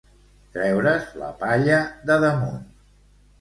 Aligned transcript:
Treure's 0.53 1.05
la 1.23 1.27
palla 1.43 1.77
de 2.09 2.19
damunt. 2.25 2.59